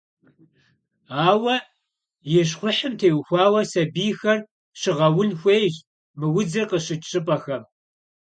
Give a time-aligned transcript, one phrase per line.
[1.27, 1.55] Ауэ,
[2.39, 4.39] и щхъухьым теухуауэ сабийхэр
[4.79, 5.75] щыгъэун хуейщ
[6.17, 7.63] мы удзыр къыщыкӏ щӏыпӏэхэм.